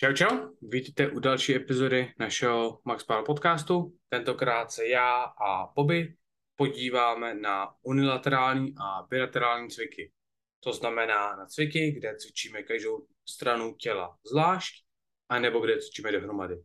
[0.00, 3.98] Čau, čau, vítejte u další epizody našeho Max Power podcastu.
[4.08, 6.16] Tentokrát se já a Bobby
[6.56, 10.12] podíváme na unilaterální a bilaterální cviky.
[10.60, 14.84] To znamená na cviky, kde cvičíme každou stranu těla zvlášť,
[15.28, 16.62] anebo kde cvičíme dohromady.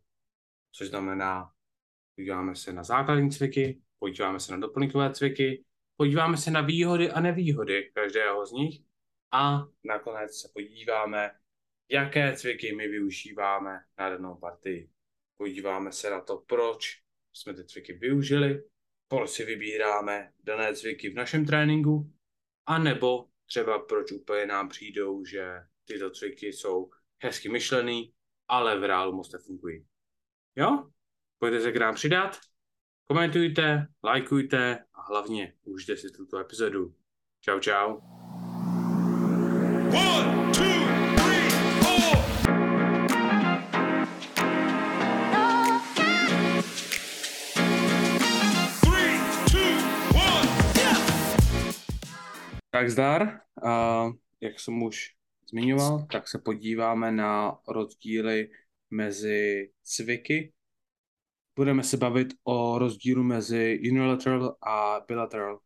[0.72, 1.50] Což znamená,
[2.16, 5.64] podíváme se na základní cviky, podíváme se na doplňkové cviky,
[5.96, 8.80] podíváme se na výhody a nevýhody každého z nich
[9.32, 11.30] a nakonec se podíváme,
[11.88, 14.90] jaké cviky my využíváme na danou partii.
[15.36, 18.62] Podíváme se na to, proč jsme ty cviky využili,
[19.08, 22.12] proč si vybíráme dané cviky v našem tréninku,
[22.66, 26.90] a nebo třeba proč úplně nám přijdou, že tyto cviky jsou
[27.22, 28.14] hezky myšlený,
[28.48, 29.86] ale v reálu moc nefungují.
[30.56, 30.90] Jo?
[31.38, 32.38] Pojďte se k nám přidat,
[33.04, 36.94] komentujte, lajkujte a hlavně užijte si tuto epizodu.
[37.40, 38.00] Čau, čau.
[39.94, 40.43] One,
[52.84, 55.06] Tak zdar, uh, jak jsem už
[55.50, 58.50] zmiňoval, tak se podíváme na rozdíly
[58.90, 60.52] mezi cviky.
[61.56, 65.58] Budeme se bavit o rozdílu mezi unilateral a bilateral uh,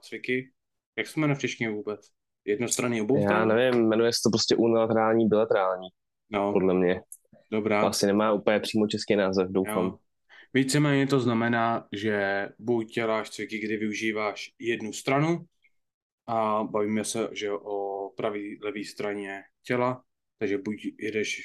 [0.00, 0.50] cviky.
[0.96, 2.00] Jak se jmenuje v češtině vůbec?
[2.44, 5.88] Jednostranný obou Já nevím, jmenuje se to prostě unilaterální, bilaterální.
[6.30, 6.52] No.
[6.52, 7.00] Podle mě.
[7.50, 7.80] Dobrá.
[7.80, 9.84] Asi nemá úplně přímo český název, doufám.
[9.84, 9.98] Jo.
[10.54, 15.46] Víceméně to znamená, že buď děláš cviky, kdy využíváš jednu stranu
[16.26, 20.04] a bavíme se že o pravý, levý straně těla,
[20.38, 21.40] takže buď jedeš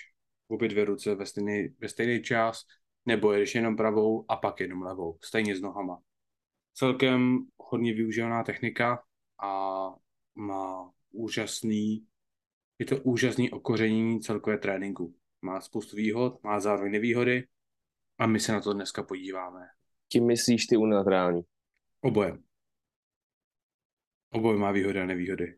[0.47, 2.61] obě dvě ruce ve stejný, ve stejný čas,
[3.05, 6.02] nebo jedeš jenom pravou a pak jenom levou, stejně s nohama.
[6.73, 9.03] Celkem hodně využívaná technika
[9.44, 9.83] a
[10.36, 12.08] má úžasný,
[12.80, 15.16] je to úžasný okoření celkové tréninku.
[15.42, 17.48] Má spoustu výhod, má zároveň nevýhody
[18.17, 19.67] a my se na to dneska podíváme.
[20.08, 21.42] Tím myslíš ty unilaterální?
[22.02, 22.46] Oboje.
[24.37, 25.55] Oboje má výhody a nevýhody.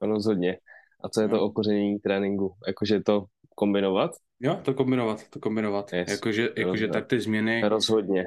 [0.00, 0.58] Rozhodně.
[1.04, 1.38] A co je no.
[1.38, 2.54] to okoření tréninku?
[2.66, 3.24] Jakože to
[3.54, 4.10] kombinovat?
[4.40, 5.92] Jo, to kombinovat, to kombinovat.
[5.92, 6.10] Yes.
[6.10, 7.62] Jakože, jakože tak ty změny...
[7.68, 8.24] Rozhodně.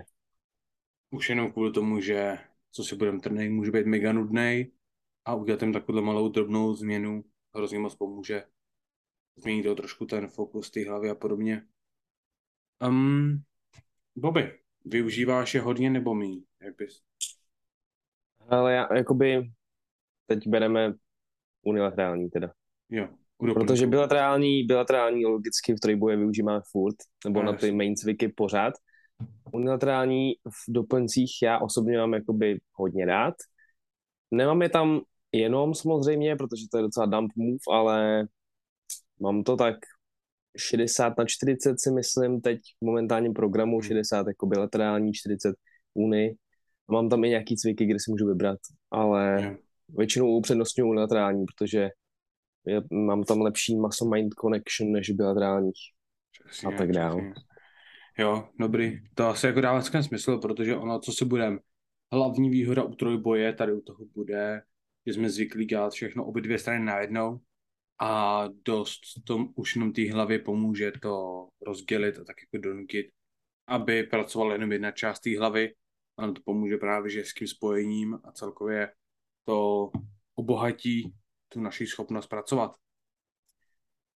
[1.11, 2.37] Už jenom kvůli tomu, že
[2.71, 4.71] co si budeme trénink, může být mega nudný
[5.25, 7.23] a udělat jim takovou malou drobnou změnu
[7.55, 8.43] hrozně moc pomůže.
[9.35, 11.63] Změní to trošku ten fokus té hlavy a podobně.
[12.87, 13.43] Um,
[14.15, 16.45] Bobby, využíváš je hodně nebo mý?
[16.61, 17.01] Jak bys?
[18.49, 19.51] Ale já, jakoby,
[20.35, 20.93] teď bereme
[21.63, 22.51] unilaterální teda.
[22.89, 23.07] Jo.
[23.37, 26.95] Protože bilaterální, bilaterální logicky v trojboje využíváme furt,
[27.25, 28.73] nebo no, na ty main cviky pořád.
[29.51, 33.33] Unilaterální v doplňcích já osobně mám jakoby hodně rád.
[34.31, 35.01] Nemám je tam
[35.31, 38.27] jenom samozřejmě, protože to je docela dump move, ale
[39.19, 39.75] mám to tak
[40.57, 44.27] 60 na 40 si myslím teď v momentálním programu, 60 hmm.
[44.27, 45.55] jako bilaterální, 40
[45.93, 46.35] uny.
[46.87, 48.59] Mám tam i nějaký cviky, kde si můžu vybrat,
[48.91, 49.57] ale yeah.
[49.97, 51.89] Většinou upřednostňuji unilaterální, protože
[52.65, 55.75] je, mám tam lepší muscle-mind connection než bilaterálních
[56.67, 57.33] a tak dále.
[58.17, 58.99] Jo, dobrý.
[59.13, 61.57] To asi jako dává smysl, protože ono, co si budeme,
[62.13, 64.61] hlavní výhoda u trojboje tady u toho bude,
[65.05, 67.39] že jsme zvyklí dělat všechno obě dvě strany najednou
[67.99, 73.05] a dost tom už jenom té hlavě pomůže to rozdělit a tak jako donutit,
[73.67, 75.73] aby pracovala jenom jedna část té hlavy.
[76.17, 78.89] A nám to pomůže právě že s tím spojením a celkově
[79.45, 79.91] to
[80.35, 81.13] obohatí
[81.49, 82.75] tu naši schopnost pracovat.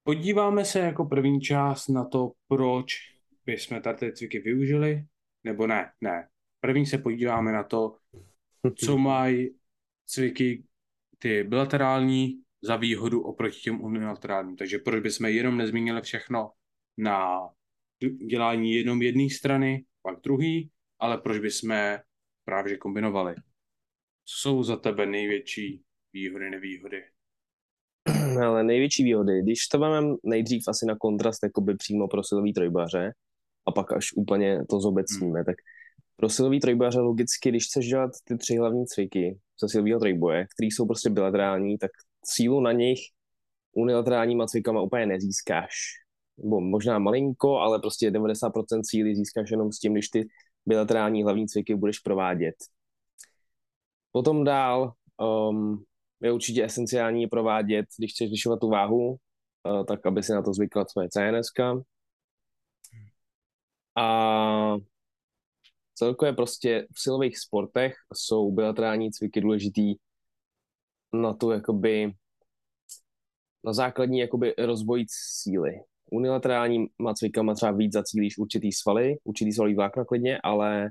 [0.03, 2.93] Podíváme se jako první část na to, proč
[3.45, 5.05] bychom tady ty cviky využili,
[5.43, 6.27] nebo ne, ne.
[6.59, 7.95] První se podíváme na to,
[8.75, 9.55] co mají
[10.05, 10.63] cviky
[11.17, 14.55] ty bilaterální za výhodu oproti těm unilaterálním.
[14.55, 16.51] Takže proč bychom jenom nezmínili všechno
[16.97, 17.49] na
[18.29, 21.97] dělání jenom jedné strany, pak druhý, ale proč bychom
[22.45, 23.35] právě kombinovali.
[24.29, 25.81] Co jsou za tebe největší
[26.13, 27.03] výhody, nevýhody?
[28.43, 33.13] Ale největší výhody, když to máme nejdřív asi na kontrast jakoby přímo pro silový trojbaře
[33.67, 35.45] a pak až úplně to zobecníme, hmm.
[35.45, 35.55] tak
[36.15, 40.67] pro silový trojbaře logicky, když chceš dělat ty tři hlavní cviky ze silového trojboje, které
[40.67, 41.91] jsou prostě bilaterální, tak
[42.25, 42.99] sílu na nich
[43.71, 45.73] unilaterálníma cvikama úplně nezískáš.
[46.37, 50.27] Nebo možná malinko, ale prostě 90% síly získáš jenom s tím, když ty
[50.65, 52.55] bilaterální hlavní cviky budeš provádět.
[54.17, 55.83] Potom dál um,
[56.23, 60.53] je určitě esenciální provádět, když chceš zvyšovat tu váhu, uh, tak aby si na to
[60.53, 61.47] zvykla tvoje CNS.
[63.97, 64.75] A
[65.93, 69.95] celkově prostě v silových sportech jsou bilaterální cviky důležitý
[71.13, 72.13] na to jakoby
[73.65, 75.71] na základní jakoby rozvoj síly.
[76.11, 80.89] unilaterálníma cvikama třeba víc zacílíš určitý svaly, určitý svalový vlákna klidně, ale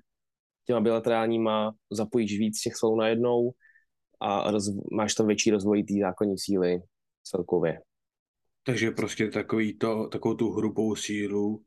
[0.67, 3.51] těma bilaterálníma zapojíš víc těch svalů najednou
[4.21, 6.83] a roz, máš tam větší rozvoj té základní síly
[7.23, 7.81] celkově.
[8.63, 11.63] Takže prostě takový to, takovou tu hrubou sílu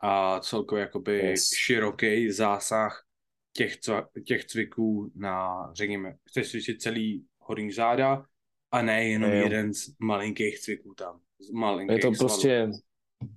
[0.00, 1.48] a celkově jakoby yes.
[1.54, 3.04] široký zásah
[3.52, 3.78] těch,
[4.26, 8.24] těch cviků na, řekněme, chceš slyšet celý horní záda
[8.70, 11.20] a ne jenom je, jeden z malinkých cviků tam.
[11.40, 12.28] Z malinkých je to svalů.
[12.28, 12.70] prostě,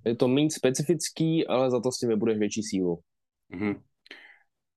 [0.05, 2.99] je to méně specifický, ale za to s tím nebudeš větší sílu.
[3.53, 3.81] Mm-hmm.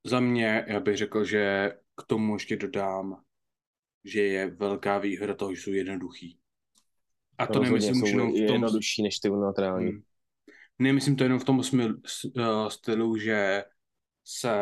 [0.09, 3.23] Za mě, já bych řekl, že k tomu ještě dodám,
[4.05, 6.39] že je velká výhoda toho, že jsou jednoduchý.
[7.39, 8.43] A to nemyslím už jenom v tom...
[8.43, 9.91] jednodušší než ty unilaterální.
[9.91, 10.03] Hmm.
[10.79, 13.65] Nemyslím to jenom v tom smil, uh, stylu, že
[14.25, 14.57] se,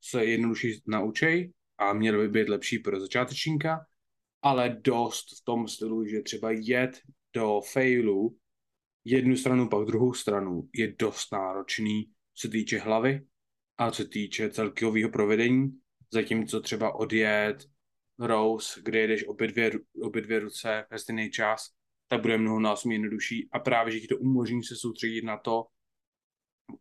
[0.00, 3.86] se jednodušší naučej a měl by být lepší pro začátečníka,
[4.42, 7.00] ale dost v tom stylu, že třeba jet
[7.32, 8.36] do failu
[9.04, 13.26] jednu stranu, pak druhou stranu je dost náročný, co se týče hlavy
[13.78, 15.80] a co týče celkového provedení,
[16.12, 17.56] zatímco třeba odjet
[18.18, 19.70] Rose, kde jedeš obě dvě,
[20.02, 21.68] obě dvě ruce ve stejný čas,
[22.08, 25.66] tak bude mnoho násobně jednodušší a právě, že ti to umožní se soustředit na to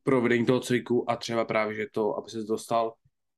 [0.04, 2.94] provedení toho cviku a třeba právě, že to, aby se dostal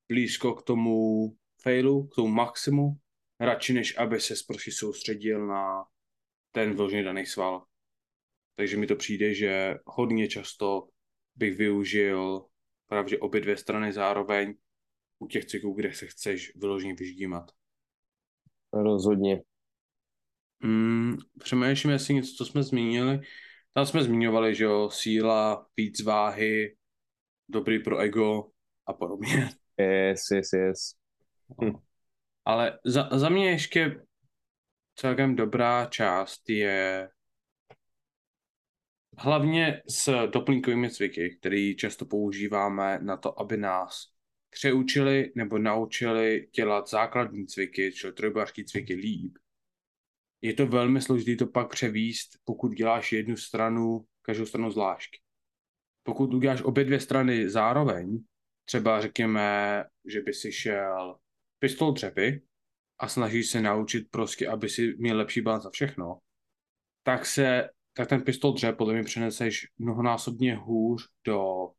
[0.09, 1.27] blízko k tomu
[1.61, 2.97] failu, k tomu maximu,
[3.39, 5.85] radši než aby se prostě soustředil na
[6.51, 7.65] ten vložně daný sval.
[8.55, 10.87] Takže mi to přijde, že hodně často
[11.35, 12.45] bych využil
[12.87, 14.55] právě obě dvě strany zároveň
[15.19, 17.51] u těch cviků, kde se chceš vyloženě vyždímat.
[18.73, 19.41] Rozhodně.
[20.59, 23.19] Mm, přemýšlím, jestli něco, co jsme zmínili.
[23.73, 26.77] Tam jsme zmiňovali, že jo, síla, víc váhy,
[27.49, 28.49] dobrý pro ego
[28.85, 29.49] a podobně.
[29.79, 30.93] Yes, yes, yes.
[31.63, 31.71] Hm.
[32.45, 34.01] Ale za, za mě ještě
[34.95, 37.09] celkem dobrá část je
[39.17, 44.05] hlavně s doplňkovými cviky, které často používáme na to, aby nás
[44.49, 49.37] přeučili nebo naučili dělat základní cviky, čili trojbářské cviky líp,
[50.41, 55.21] je to velmi složité to pak převíst, pokud děláš jednu stranu, každou stranu zvlášť.
[56.03, 58.23] Pokud uděláš obě dvě strany zároveň,
[58.65, 61.17] třeba řekněme, že by si šel
[61.59, 62.41] pistol dřepy
[62.97, 66.19] a snažíš se naučit prostě, aby si měl lepší balans a všechno,
[67.03, 71.69] tak se tak ten pistol dřep podle mě přeneseš mnohonásobně hůř do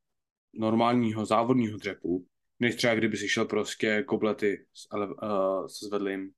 [0.54, 2.26] normálního závodního dřepu,
[2.60, 6.30] než třeba kdyby si šel prostě koblety s, uh, se zvedlým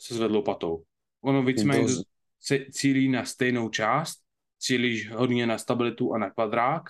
[0.00, 0.84] se zvedlou patou.
[1.20, 2.56] Ono víceméně to...
[2.70, 4.18] cílí na stejnou část,
[4.58, 6.82] cílíš hodně na stabilitu a na kvadrák,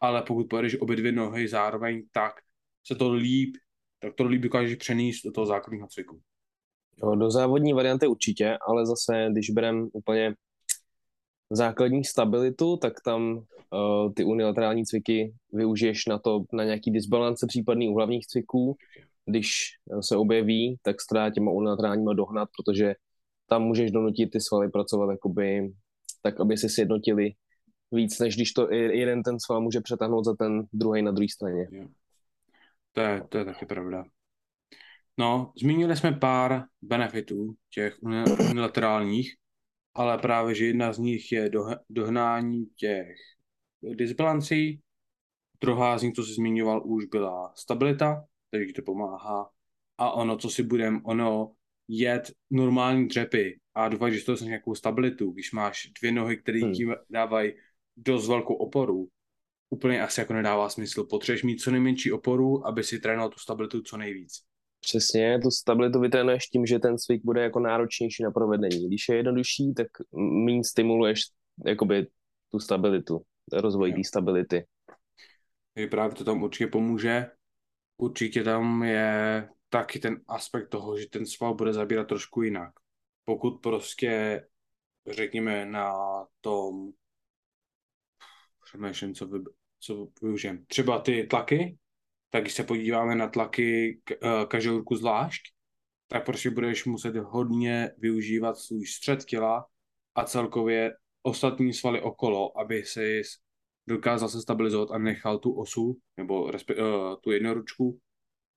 [0.00, 2.32] ale pokud pojedeš obě dvě nohy zároveň, tak
[2.86, 3.56] se to líp,
[3.98, 6.20] tak to líp dokážeš přenést do toho základního cviku.
[7.02, 10.34] Jo, do závodní varianty určitě, ale zase, když berem úplně
[11.50, 17.88] základní stabilitu, tak tam uh, ty unilaterální cviky využiješ na to, na nějaký disbalance případný
[17.88, 18.76] u hlavních cviků.
[19.26, 19.68] Když
[20.00, 22.94] se objeví, tak s těma unilaterálníma dohnat, protože
[23.46, 25.72] tam můžeš donutit ty svaly pracovat jakoby,
[26.22, 27.32] tak, aby se sjednotili
[27.92, 31.68] víc, než když to jeden ten sval může přetáhnout za ten druhý na druhé straně.
[32.92, 34.04] To je, to je taky pravda.
[35.18, 37.96] No, zmínili jsme pár benefitů těch
[38.50, 39.34] unilaterálních,
[39.98, 43.16] ale právě, že jedna z nich je do, dohnání těch
[43.94, 44.80] disbalancí,
[45.60, 49.50] druhá z nich, co jsi zmiňoval, už byla stabilita, takže to pomáhá.
[49.98, 51.52] A ono, co si budem, ono
[51.88, 56.72] jet normální dřepy a doufat, že to nějakou stabilitu, když máš dvě nohy, které hmm.
[56.72, 57.52] tím dávají
[57.96, 59.08] dost velkou oporu,
[59.70, 61.04] úplně asi jako nedává smysl.
[61.04, 64.42] Potřebuješ mít co nejmenší oporu, aby si trénoval tu stabilitu co nejvíc.
[64.88, 68.88] Přesně, tu stabilitu vytrénuješ tím, že ten cvik bude jako náročnější na provedení.
[68.88, 69.86] Když je jednodušší, tak
[70.44, 71.20] méně stimuluješ
[71.66, 72.06] jakoby
[72.50, 74.66] tu stabilitu, rozvoj té stability.
[75.74, 77.26] Je právě to tam určitě pomůže.
[77.96, 82.72] Určitě tam je taky ten aspekt toho, že ten sval bude zabírat trošku jinak.
[83.24, 84.42] Pokud prostě,
[85.10, 85.92] řekněme, na
[86.40, 86.90] tom
[88.64, 89.38] přemýšlím, co, vy,
[89.80, 90.64] co využijem.
[90.66, 91.78] Třeba ty tlaky,
[92.30, 94.16] tak když se podíváme na tlaky eh,
[94.48, 95.42] každou ruku zvlášť,
[96.08, 99.66] tak prostě budeš muset hodně využívat svůj střed těla
[100.14, 100.92] a celkově
[101.22, 103.22] ostatní svaly okolo, aby si
[103.86, 106.50] dokázal se stabilizovat a nechal tu osu, nebo uh,
[107.22, 107.98] tu jednoručku,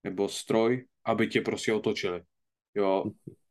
[0.04, 2.22] nebo stroj aby tě prostě otočili.
[2.74, 3.04] Jo,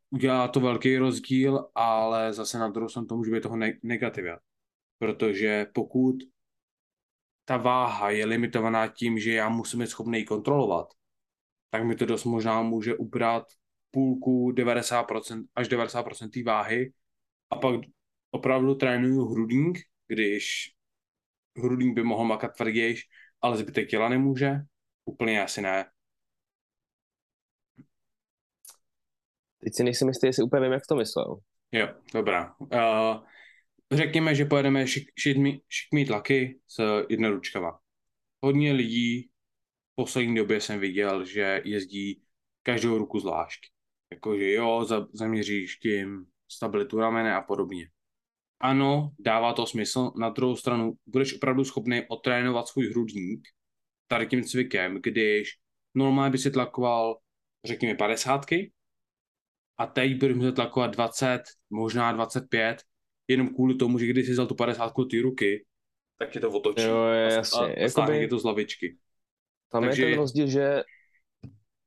[0.09, 4.37] udělá to velký rozdíl, ale zase na druhou stranu to může být toho ne- negativě.
[4.99, 6.15] Protože pokud
[7.49, 10.93] ta váha je limitovaná tím, že já musím být schopný kontrolovat,
[11.69, 13.43] tak mi to dost možná může ubrat
[13.91, 16.93] půlku 90% až 90% té váhy
[17.49, 17.81] a pak
[18.31, 20.73] opravdu trénuju hrudník když
[21.57, 23.07] hrudník by mohl makat tvrdějš,
[23.41, 24.51] ale zbytek těla nemůže?
[25.05, 25.85] Úplně asi ne.
[29.63, 31.39] Teď si nejsem jistý, jestli úplně vím, jak to myslel.
[31.71, 32.55] Jo, dobrá.
[32.59, 33.23] Uh,
[33.91, 37.79] řekněme, že pojedeme šik, šikmý, šikmý tlaky s jednoručkama.
[38.43, 39.21] Hodně lidí
[39.91, 42.21] v poslední době jsem viděl, že jezdí
[42.63, 43.59] každou ruku zvlášť.
[44.11, 47.89] Jakože jo, za, zaměříš tím stabilitu ramene a podobně.
[48.59, 50.11] Ano, dává to smysl.
[50.19, 53.47] Na druhou stranu budeš opravdu schopný otrénovat svůj hrudník
[54.09, 55.49] tady tím cvikem, když
[55.93, 57.17] normálně by si tlakoval,
[57.65, 58.71] řekněme, padesátky
[59.77, 62.83] a teď budeš muset tlakovat 20, možná 25,
[63.29, 65.65] jenom kvůli tomu, že když jsi vzal tu 50 ty ruky,
[66.17, 66.85] tak tě to otočí.
[66.85, 67.59] Jo, jasně.
[67.59, 68.17] A, a Jakoby...
[68.17, 68.97] je to z lavičky.
[69.71, 70.03] Tam Takže...
[70.03, 70.83] je ten rozdíl, že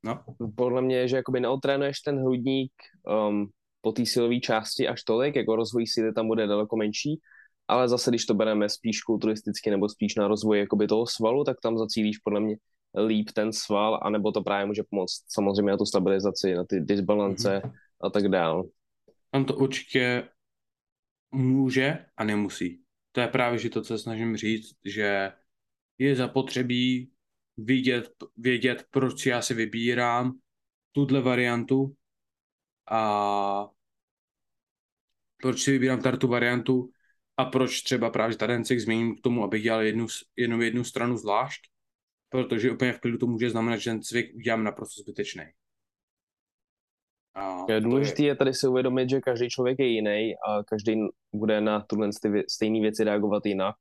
[0.03, 0.23] no?
[0.55, 2.71] podle mě, že jakoby neotrénuješ ten hrudník
[3.29, 3.49] um,
[3.81, 7.19] po té silové části až tolik, jako rozvoj síly tam bude daleko menší,
[7.67, 11.57] ale zase, když to bereme spíš kulturisticky nebo spíš na rozvoj jakoby toho svalu, tak
[11.63, 12.55] tam zacílíš podle mě
[13.05, 17.61] líp ten sval, anebo to právě může pomoct samozřejmě na tu stabilizaci, na ty disbalance
[17.63, 17.71] mm-hmm.
[18.01, 18.63] a tak dál.
[19.31, 20.27] Tam to určitě
[21.33, 22.83] může a nemusí.
[23.11, 25.31] To je právě že to, co snažím říct, že
[25.97, 27.11] je zapotřebí
[27.57, 30.39] vidět, vědět, proč já si vybírám
[30.91, 31.95] tuhle variantu
[32.91, 33.69] a
[35.41, 36.91] proč si vybírám tady tu variantu
[37.37, 41.17] a proč třeba právě ten cik změním k tomu, abych dělal jednu, jenom jednu stranu
[41.17, 41.61] zvlášť,
[42.29, 45.43] protože úplně v klidu to může znamenat, že ten cvik udělám naprosto zbytečný.
[47.35, 48.27] A je důležité je...
[48.27, 50.95] je tady si uvědomit, že každý člověk je jiný a každý
[51.33, 52.09] bude na tuhle
[52.47, 53.75] stejné věci reagovat jinak.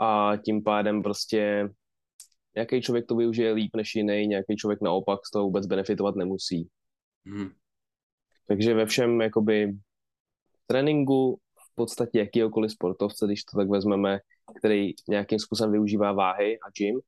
[0.00, 1.68] A tím pádem prostě
[2.54, 6.68] nějaký člověk to využije líp než jiný, nějaký člověk naopak z toho vůbec benefitovat nemusí.
[7.26, 7.50] Hmm.
[8.48, 9.72] Takže ve všem jakoby
[10.66, 14.18] tréninku v podstatě jakýkoliv sportovce, když to tak vezmeme,
[14.58, 17.00] který nějakým způsobem využívá váhy a gym,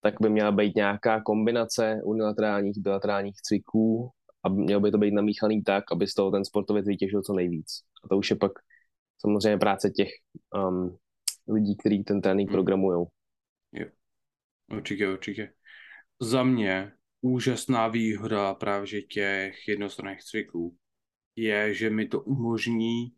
[0.00, 4.10] tak by měla být nějaká kombinace unilaterálních, bilaterálních cviků
[4.44, 7.66] a mělo by to být namíchaný tak, aby z toho ten sportovec vytěžil co nejvíc.
[8.04, 8.52] A to už je pak
[9.18, 10.08] samozřejmě práce těch
[10.68, 10.98] um,
[11.48, 12.56] lidí, kteří ten trénink hmm.
[12.56, 13.06] programují.
[13.72, 13.86] Jo.
[14.72, 15.52] Určitě, určitě.
[16.20, 20.76] Za mě úžasná výhoda právě těch jednostranných cviků
[21.36, 23.12] je, že mi to umožní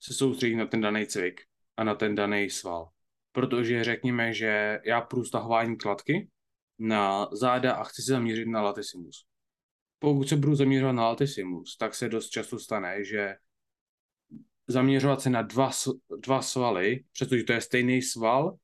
[0.00, 1.40] se soustředit na ten daný cvik
[1.76, 2.88] a na ten daný sval.
[3.32, 6.28] Protože řekněme, že já půjdu stahování kladky
[6.78, 9.27] na záda a chci se zaměřit na latissimus.
[9.98, 13.34] Pokud se budu zaměřovat na latissimus, tak se dost často stane, že
[14.66, 15.70] zaměřovat se na dva,
[16.18, 18.56] dva svaly, přestože to je stejný sval,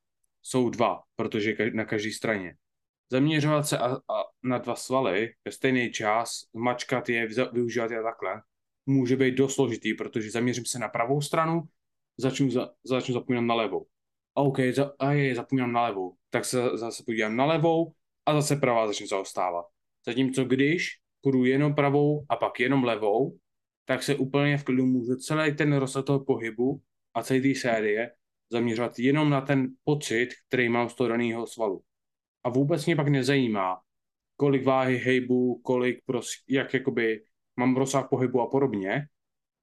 [0.42, 2.56] jsou dva, protože na každé straně.
[3.10, 8.42] Zaměřovat se a, a na dva svaly ve stejný čas, mačkat je, využívat je takhle,
[8.86, 11.62] může být dost složitý, protože zaměřím se na pravou stranu,
[12.16, 13.86] začnu, za, začnu zapomínat na levou.
[14.36, 17.92] A OK, za, a je, zapomínám na levou, tak se zase podívám na levou
[18.26, 19.66] a zase pravá začne zaostávat.
[20.06, 23.38] Zatímco když půjdu jenom pravou a pak jenom levou,
[23.84, 26.82] tak se úplně v klidu můžu celý ten rozsah toho pohybu
[27.14, 28.10] a celé té série
[28.50, 31.82] zaměřovat jenom na ten pocit, který mám z toho daného svalu.
[32.44, 33.80] A vůbec mě pak nezajímá,
[34.36, 37.24] kolik váhy hejbu, kolik, prostě, jak jakoby
[37.56, 39.08] mám rozsah pohybu a podobně.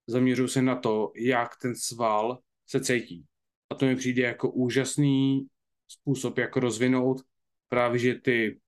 [0.07, 3.25] Zaměřuji se na to, jak ten sval se cítí.
[3.69, 5.47] A to mi přijde jako úžasný
[5.87, 7.21] způsob, jak rozvinout
[7.69, 8.59] právě že ty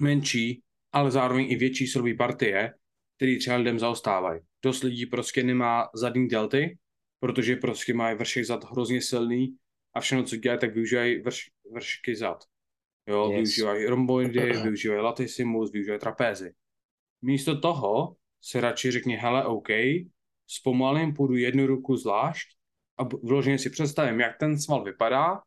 [0.00, 2.74] menší, ale zároveň i větší silové partie,
[3.16, 4.40] které třeba lidem zaostávají.
[4.62, 6.78] Dost lidí prostě nemá zadní delty,
[7.20, 9.56] protože prostě mají vršek zad hrozně silný
[9.94, 12.44] a všechno, co dělají, tak využívají vrš, vršky zad.
[13.06, 13.34] Jo, yes.
[13.34, 16.54] využívají romboidy, využívají latissimus, využívají trapézy.
[17.22, 19.68] Místo toho se radši řekne, hele, OK,
[20.46, 22.48] zpomalím, půjdu jednu ruku zvlášť
[22.98, 25.42] a vloženě si představím, jak ten sval vypadá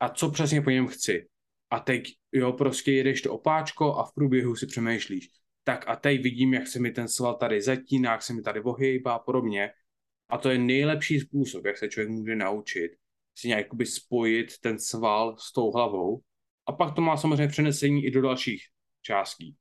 [0.00, 1.28] a co přesně po něm chci.
[1.70, 5.30] A teď, jo, prostě jedeš to opáčko a v průběhu si přemýšlíš.
[5.64, 8.60] Tak a teď vidím, jak se mi ten sval tady zatíná, jak se mi tady
[8.60, 9.70] ohýbá a podobně.
[10.28, 12.90] A to je nejlepší způsob, jak se člověk může naučit
[13.38, 16.20] si nějak spojit ten sval s tou hlavou.
[16.66, 18.62] A pak to má samozřejmě přenesení i do dalších
[19.02, 19.56] částí.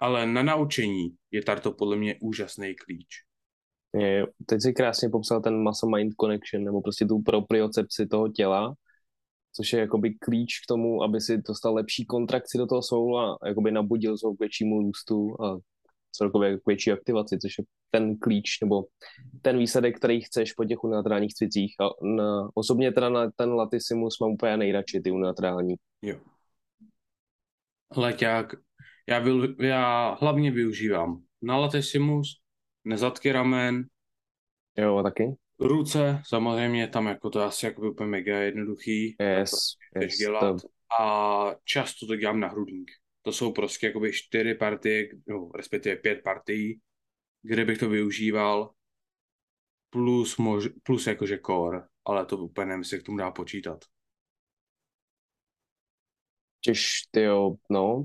[0.00, 3.08] Ale na naučení je to podle mě úžasný klíč.
[3.94, 8.74] Je, teď si krásně popsal ten muscle-mind connection, nebo prostě tu propriocepci toho těla,
[9.56, 13.38] což je jakoby klíč k tomu, aby si dostal lepší kontrakci do toho soulu a
[13.46, 15.58] jakoby nabudil zvuk k většímu růstu a
[16.12, 18.84] celkově k větší aktivaci, což je ten klíč nebo
[19.42, 21.74] ten výsledek, který chceš po těch unilaterálních cvicích.
[21.80, 25.74] A na, osobně teda na ten latissimus mám úplně nejradši, ty unilaterální.
[26.02, 26.16] Jo.
[27.96, 28.54] Leťák,
[29.08, 32.40] já, byl, já hlavně využívám na latissimus,
[32.84, 33.84] nezadky ramen.
[34.78, 35.36] Jo, taky.
[35.60, 39.16] Ruce, samozřejmě tam jako to asi jako úplně mega jednoduchý.
[39.20, 39.50] Yes,
[39.94, 40.62] to yes, dělat.
[40.62, 40.68] to,
[41.00, 42.90] A často to dělám na hrudník.
[43.22, 46.80] To jsou prostě jakoby čtyři partie, no, respektive pět partií,
[47.42, 48.70] kde bych to využíval,
[49.90, 53.84] plus, mož, plus jakože core, ale to úplně nevím, jestli k tomu dá počítat.
[56.60, 58.04] Těž, tyjo, no,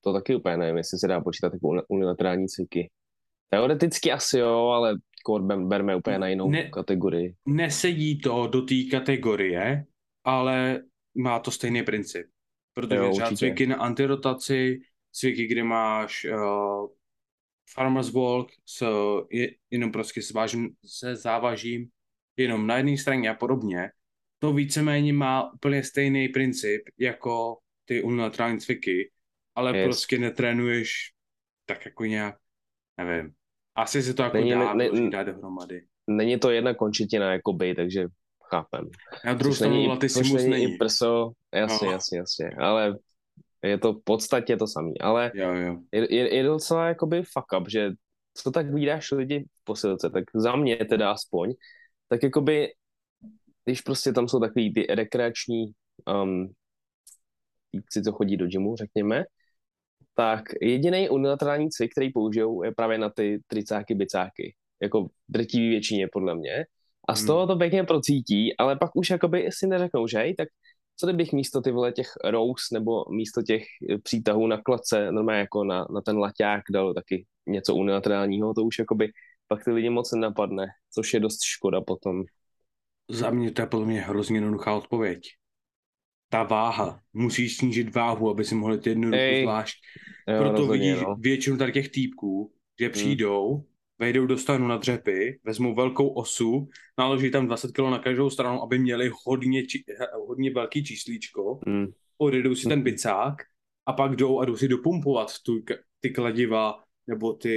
[0.00, 2.90] to taky úplně nevím, jestli se dá počítat jako uni- unilaterální cviky.
[3.48, 4.94] Teoreticky asi jo, ale
[5.26, 7.34] core ber- berme úplně na jinou Ne- kategorii.
[7.46, 9.84] Nesedí to do té kategorie,
[10.24, 10.82] ale
[11.14, 12.26] má to stejný princip.
[12.74, 13.36] Protože Jo, třeba určitě.
[13.46, 14.80] cviky na antirotaci,
[15.12, 16.88] cviky, kde máš uh,
[17.74, 18.86] farmer's walk s,
[19.30, 21.88] je, jenom prostě s vážím, se závažím
[22.36, 23.90] jenom na jedné straně a podobně,
[24.38, 29.10] to víceméně má úplně stejný princip jako ty unilaterální cviky,
[29.54, 29.84] ale Yes.
[29.86, 31.12] prostě netrénuješ
[31.64, 32.36] tak jako nějak,
[32.98, 33.32] nevím.
[33.80, 35.82] Asi se to jako Není- dá ne- ne, dát dohromady.
[36.06, 38.06] Není to jedna končetina jakoby, takže
[38.50, 38.88] chápem.
[39.24, 40.76] Na druhou stranu latissimus není, není.
[40.76, 41.92] prso, jasně, No.
[41.92, 42.98] jasně, jasně, ale
[43.62, 45.76] je to v podstatě to samý, ale Jo, jo.
[45.92, 47.90] je, je, je docela jakoby fuck up, že
[48.34, 51.54] co tak vydáš lidi v posilce, tak za mě teda aspoň,
[52.08, 52.68] tak jakoby,
[53.64, 55.72] když prostě tam jsou takový ty rekreační
[56.22, 56.52] um,
[57.70, 59.24] týpci, co chodí do gymu, řekněme,
[60.20, 64.54] tak jediný unilaterální cvik, který použijou, je právě na ty tricáky, bicáky.
[64.82, 66.64] Jako drtivý většině, podle mě.
[67.08, 67.26] A z Hmm.
[67.26, 70.48] toho to pěkně procítí, ale pak už jakoby si neřeknou, že hej, tak
[70.96, 75.40] co kdybych místo ty vole těch rows nebo místo těch eh, přítahů na klece, normálně
[75.40, 79.12] jako na, na ten laťák dal taky něco unilaterálního, to už jakoby
[79.48, 82.22] pak ty lidi moc nenapadne, což je dost škoda potom.
[83.10, 85.39] Za mě to je podle mě hrozně jednoduchá odpověď.
[86.32, 87.00] Ta váha.
[87.12, 89.76] Musíš snížit váhu, aby si mohli ty jednu ruku Ej, zvlášť.
[90.28, 91.16] Jo, Proto rozhodně, vidíš no.
[91.18, 93.64] většinu tady těch týpků, že přijdou,
[93.98, 96.68] vejdou do stanu na dřepy, vezmou velkou osu,
[96.98, 99.84] naloží tam 20 kg na každou stranu, aby měli hodně, či,
[100.26, 101.86] hodně velký číslíčko, Mm.
[102.18, 103.34] odjedou si ten bicák
[103.86, 105.60] a pak jdou a jdou si dopumpovat tu,
[106.00, 106.74] ty kladiva
[107.06, 107.56] nebo ty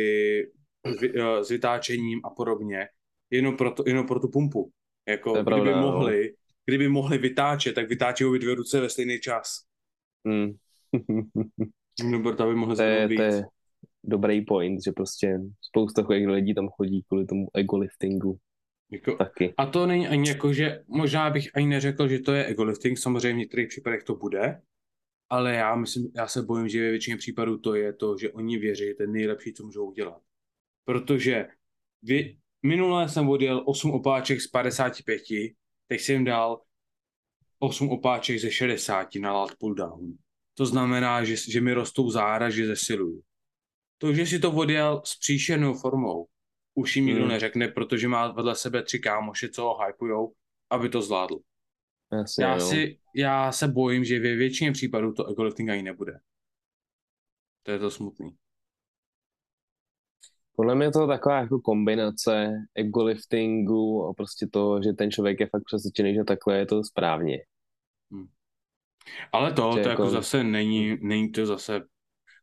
[0.85, 2.87] eh, s vytáčením a podobně,
[3.29, 4.71] jenom pro, to, jenom pro tu pumpu.
[5.07, 5.91] Jako, je kdyby pravda, no.
[5.91, 6.33] mohli,
[6.65, 9.59] kdyby mohli vytáčet, tak vytáčí obě dvě ruce ve stejný čas.
[10.25, 10.51] Mm.
[11.99, 13.43] Jenom proto, aby mohli to, je, to je
[14.03, 18.39] dobrý point, že prostě spousta takových lidí tam chodí kvůli tomu ego liftingu
[18.91, 19.53] Jako, taky.
[19.57, 23.33] A to není ani jako, že možná bych ani neřekl, že to je egolifting, samozřejmě
[23.33, 24.61] v některých případech to bude,
[25.29, 28.57] ale já myslím, já se bojím, že ve většině případů to je to, že oni
[28.57, 30.21] věří, že to je nejlepší, co můžou udělat.
[30.85, 31.47] Protože
[32.01, 35.21] vy, minule jsem odjel 8 opáček z 55,
[35.93, 36.61] teď jsem dal
[37.59, 40.17] 8 opáček ze 60 na lat pull down.
[40.57, 43.21] To znamená, že, že mi rostou zára, že zesiluju.
[43.97, 46.27] To, že si to odjel s příšernou formou,
[46.73, 47.29] už jim nikdo Hmm.
[47.29, 50.33] neřekne, protože má vedle sebe tři kámoše, co ho hypujou,
[50.69, 51.39] aby to zvládl.
[52.13, 56.19] Jasně, Já, si, já se bojím, že ve většině případů to egolifting ani nebude.
[57.63, 58.37] To je to smutný.
[60.55, 65.39] Podle mě to je taková jako kombinace ego liftingu a prostě to, že ten člověk
[65.39, 67.37] je fakt přesvědčený, že takhle je to správně.
[69.31, 71.81] Ale to, Že to jako jako- zase není, není to zase,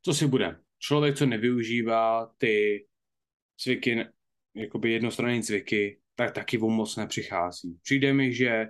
[0.04, 0.60] co si bude.
[0.78, 2.86] Člověk, co nevyužívá ty
[3.56, 4.06] cviky,
[4.54, 7.78] jakoby jednostranné cviky, tak taky o moc nepřichází.
[7.82, 8.66] Přijde mi, že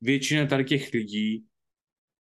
[0.00, 1.46] většina tady těch lidí,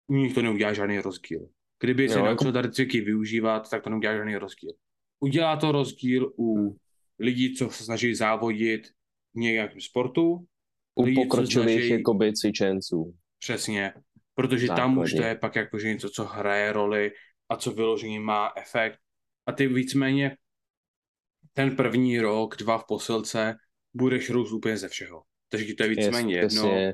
[0.08, 1.50] u nich to neudělá žádný rozdíl.
[1.80, 4.72] Kdyby Jo, se jako- tady cviky využívat, tak to neudělá žádný rozdíl.
[5.20, 6.78] Udělá to rozdíl u
[7.20, 8.88] lidí, co se snaží závodit
[9.34, 10.46] v nějakém sportu,
[10.96, 13.16] U Lidi, co pokročilých snaží- jakoby cvičenců.
[13.40, 13.94] Přesně,
[14.36, 17.12] protože tam už to je pak jakože něco, co hraje roli
[17.50, 19.00] a co vyloženě má efekt.
[19.46, 20.38] A ty víceméně
[21.54, 23.56] ten první rok, dva v posilce,
[23.94, 25.24] budeš růst úplně ze všeho.
[25.50, 26.70] Takže ti to je víceméně Jest, jedno.
[26.70, 26.94] přesně.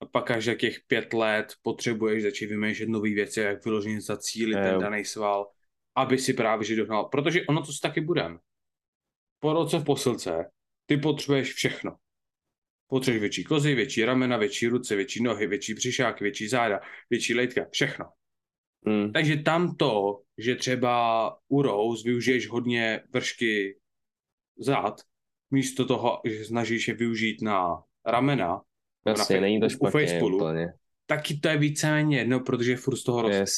[0.00, 4.54] A pak až za těch pět let potřebuješ začít vymýšlet nové věci, jak vyloženě zacílit
[4.54, 5.46] ten daný sval,
[5.94, 7.04] aby si právě že dohnal.
[7.04, 8.38] Protože ono to si taky budem.
[9.40, 10.50] Po roce v posilce
[10.86, 11.96] ty potřebuješ všechno.
[12.86, 16.80] Potřebuješ větší kozy, větší ramena, větší ruce, větší nohy, větší břišáky, větší záda,
[17.10, 18.04] větší lejtka, všechno.
[18.86, 19.12] Mm.
[19.12, 23.78] Takže tam to, že třeba u Rose využiješ hodně vršky
[24.58, 25.00] zad,
[25.50, 28.60] místo toho, že snažíš je využít na ramena,
[29.06, 30.72] Jasně, na, není to u- u špatně facepullu, úplně.
[31.06, 33.38] taky to je víceméně jedno, protože furt z toho roste.
[33.38, 33.56] Yes.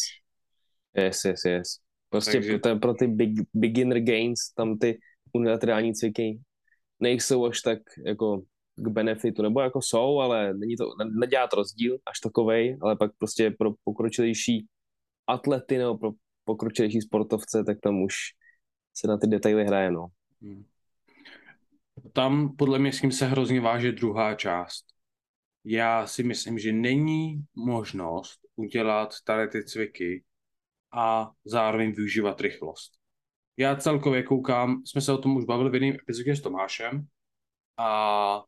[0.97, 1.79] Yes, yes, yes.
[2.09, 4.99] Prostě Takže- pro, pro ty big, beginner gains tam ty
[5.33, 6.41] unilaterální cviky
[7.01, 8.43] nejsou až tak jako
[8.77, 12.97] k benefitu, nebo jako jsou, ale není to, ne- nedělá to rozdíl až takovej, ale
[12.97, 14.67] pak prostě pro pokročilejší
[15.27, 16.11] atlety nebo pro
[16.45, 18.15] pokročilejší sportovce, tak tam už
[18.95, 20.07] se na ty detaily hraje, no.
[20.43, 20.65] Hmm.
[22.13, 24.85] tam podle mě s tím se hrozně váže druhá část.
[25.65, 30.25] Já si myslím, že není možnost udělat tady ty cviky
[30.93, 32.93] a zároveň využívat rychlost.
[33.57, 37.07] Já celkově koukám, jsme se o tom už bavili v jednom epizodě s Tomášem
[37.77, 38.43] a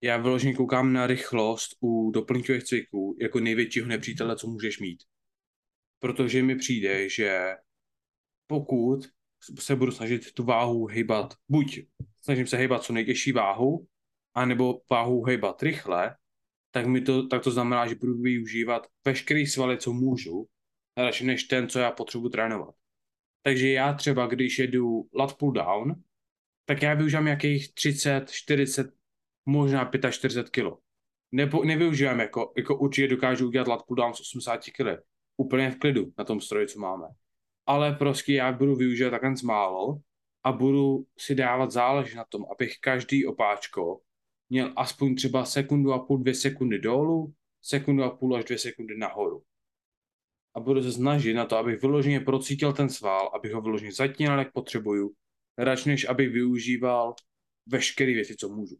[0.00, 5.02] já vyloženě koukám na rychlost u doplňkových cviků jako největšího nepřítele, co můžeš mít.
[5.98, 7.54] Protože mi přijde, že
[8.46, 9.08] pokud
[9.58, 11.80] se budu snažit tu váhu hejbat, buď
[12.22, 13.86] snažím se hejbat co nejtěžší váhu,
[14.34, 16.16] anebo váhu hejbat rychle,
[16.70, 20.46] tak, mi to, tak to znamená, že budu využívat veškerý svaly, co můžu,
[20.96, 22.74] radši než ten, co já potřebuji trénovat.
[23.42, 25.94] Takže já třeba, když jedu lat pull down,
[26.64, 28.92] tak já využívám nějakých 30, 40,
[29.46, 30.78] možná 45 kg.
[31.32, 35.02] Nebo nevyužívám jako, jako určitě dokážu udělat lat pull down s 80 kg.
[35.36, 37.06] Úplně v klidu na tom stroji, co máme.
[37.66, 40.00] Ale prostě já budu využívat takhle málo
[40.44, 44.00] a budu si dávat záležet na tom, abych každý opáčko
[44.48, 48.96] měl aspoň třeba sekundu a půl, dvě sekundy dolů, sekundu a půl až dvě sekundy
[48.98, 49.42] nahoru.
[50.56, 54.38] A budu se snažit na to, abych vyloženě procítil ten sval, abych ho vyloženě zatínal,
[54.38, 55.12] jak potřebuju,
[55.58, 57.14] radši než abych využíval
[57.66, 58.76] veškeré věci, co můžu.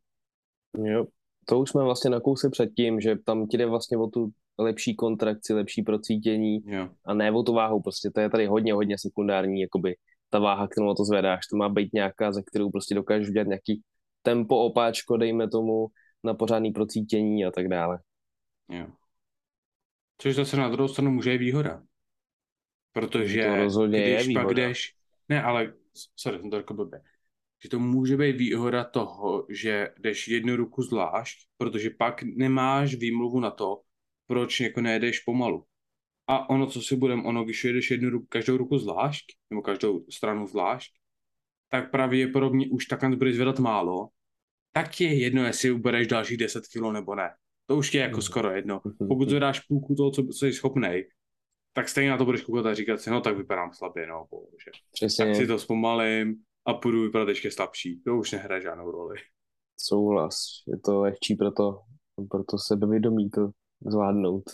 [0.85, 1.07] Jo,
[1.45, 5.53] to už jsme vlastně nakousli předtím, že tam ti jde vlastně o tu lepší kontrakci,
[5.53, 6.89] lepší procítění jo.
[7.05, 9.97] a ne o tu váhu, prostě to je tady hodně, hodně sekundární, jakoby
[10.31, 13.83] ta váha, kterou to zvedáš, to má být nějaká, za kterou prostě dokážeš udělat nějaký
[14.23, 15.87] tempo opáčko, dejme tomu,
[16.25, 17.99] na pořádný procítění a tak dále.
[18.69, 18.87] Jo.
[20.19, 21.83] Což zase na druhou stranu může být výhoda.
[22.93, 24.45] Protože to rozhodně když je výhoda.
[24.45, 24.95] pak jdeš,
[25.29, 25.75] ne, ale,
[26.17, 27.01] sorry, jsem to jako blbě,
[27.63, 33.41] že to může být výhoda toho, že jdeš jednu ruku zvlášť, protože pak nemáš výmluvu
[33.41, 33.83] na to,
[34.27, 35.65] proč jako nejedeš pomalu.
[36.27, 40.05] A ono, co si budem, ono, když jedeš jednu ruku, každou ruku zvlášť, nebo každou
[40.11, 40.93] stranu zvlášť,
[41.69, 44.09] tak pravděpodobně už takhle budeš zvedat málo,
[44.73, 47.31] tak je jedno, jestli ubereš dalších 10 kg nebo ne.
[47.67, 48.23] To už je jako mm.
[48.23, 48.81] skoro jedno.
[48.99, 51.03] Pokud zvedáš půlku toho, co, jsi schopný,
[51.73, 54.71] tak stejně na to budeš koukat a říkat si, no tak vypadám slabě, no bože.
[54.93, 55.25] Přesně.
[55.25, 58.01] Tak si to zpomalím a půjdu vypadat ještě slabší.
[58.03, 59.17] To už nehraje žádnou roli.
[59.77, 60.37] Souhlas.
[60.69, 61.81] Je to lehčí pro to,
[62.31, 63.51] pro to sebevědomí to
[63.87, 64.45] zvládnout.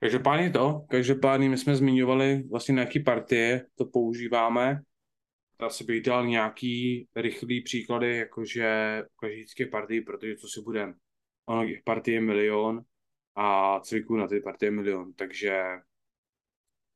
[0.00, 4.80] Každopádně to, každopádně my jsme zmiňovali vlastně na jaký partie to používáme.
[5.58, 10.94] Asi bych dal nějaký rychlý příklady, jakože každý partii, protože co si budeme.
[11.46, 12.84] Ono těch partii je milion
[13.34, 15.62] a cviků na ty partie je milion, takže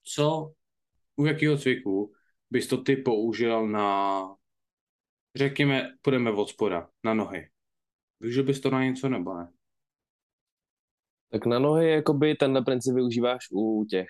[0.02, 0.52] co,
[1.16, 2.12] u jakého cviku
[2.50, 4.20] bys to ty použil na,
[5.35, 7.48] řekněme, půjdeme od spoda, na nohy.
[8.20, 9.52] Využil bys to na něco nebo ne?
[11.30, 14.07] Tak na nohy jakoby tenhle princip využíváš u těch,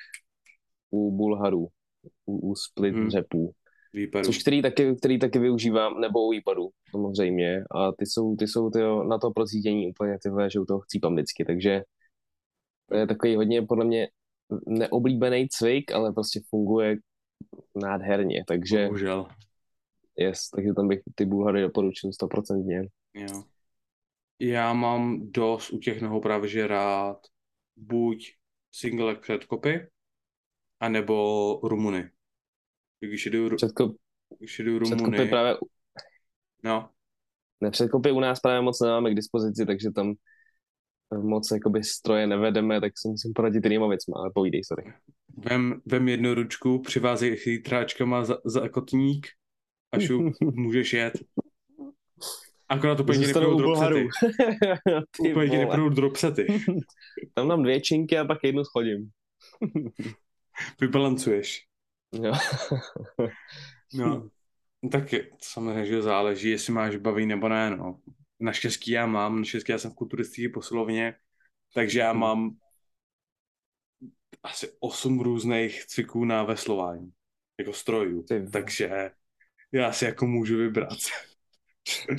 [0.90, 1.68] u bulharů,
[2.26, 3.10] u, u split hmm.
[3.10, 3.54] řepů.
[3.94, 4.24] Výpadu.
[4.24, 7.64] Což který taky, který taky využívám, nebo u výpadu, samozřejmě.
[7.70, 11.14] A ty jsou, ty jsou tyjo, na to procítění úplně ty že u toho chcípám
[11.14, 11.82] vždycky, takže
[12.88, 14.08] to je takový hodně podle mě
[14.66, 16.96] neoblíbený cvik, ale prostě funguje
[17.74, 18.84] nádherně, takže...
[18.86, 19.28] Bohužel.
[20.16, 22.82] Yes, takže tam bych ty bulhary doporučil stoprocentně.
[23.14, 23.42] Jo.
[24.38, 27.18] Já mám dost u těch nohou právě, že rád
[27.76, 28.32] buď
[28.72, 29.86] single předkopy,
[30.80, 32.10] anebo Rumuny.
[33.08, 33.96] Když jdu, Předkop...
[34.38, 34.96] když Rumuny...
[34.96, 35.56] Předkopy právě...
[36.64, 36.90] No.
[37.60, 40.14] Ne, předkopy u nás právě moc nemáme k dispozici, takže tam
[41.22, 44.92] moc jakoby stroje nevedeme, tak si musím poradit jinýma věcma, ale povídej, sorry.
[45.36, 49.26] Vem, vem jednu ručku, přivázej chytráčkama za, za kotník
[49.92, 51.12] a šup, můžeš jet.
[52.68, 54.08] Akorát úplně ti nepůjdou dropsety.
[55.30, 56.46] úplně ti nepůjdou dropsety.
[57.34, 59.10] Tam mám dvě činky a pak jednu schodím.
[60.80, 61.60] Vybalancuješ.
[62.22, 62.32] Jo.
[63.94, 64.30] no,
[64.92, 68.00] tak je, to samozřejmě že záleží, jestli máš baví nebo ne, no.
[68.40, 71.14] Naštěstí já mám, naštěstí já jsem v kulturistické posilovně,
[71.74, 72.56] takže já mám
[74.42, 77.12] asi osm různých cviků na veslování,
[77.58, 78.46] jako strojů, Ty.
[78.52, 79.10] takže
[79.72, 80.98] já si jako můžu vybrat.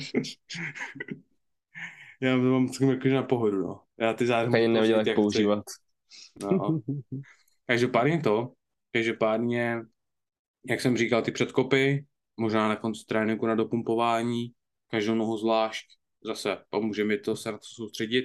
[2.20, 3.82] já to mám takový jako na pohodu, no.
[3.98, 4.64] Já ty zároveň...
[4.64, 5.64] Ani nevěděl, jak používat.
[6.42, 6.80] No.
[7.66, 8.52] Každopádně to,
[8.96, 9.76] každopádně,
[10.68, 12.06] jak jsem říkal, ty předkopy,
[12.36, 14.52] možná na konci tréninku na dopumpování,
[14.90, 15.86] každou nohu zvlášť,
[16.24, 18.24] zase pomůže mi to se na to soustředit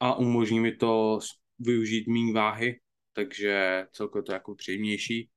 [0.00, 1.18] a umožní mi to
[1.58, 2.80] využít méně váhy,
[3.12, 5.30] takže celkově to je jako příjemnější.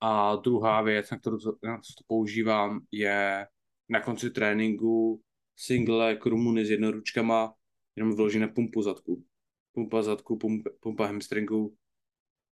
[0.00, 3.46] A druhá věc, na kterou to, na to používám, je
[3.88, 5.22] na konci tréninku
[5.56, 7.54] single krumuny s jednoručkama,
[7.96, 9.24] jenom vloží na pumpu zadku.
[9.72, 11.76] Pumpa zadku, pumpa, pumpa hamstringu,